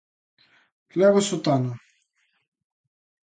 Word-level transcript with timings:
Leva 1.01 1.21
sotana. 1.27 1.73